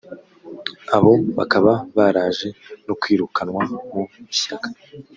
[0.95, 2.47] abo bakaba baraje
[2.85, 4.67] no kwirukanwa mu ishyaka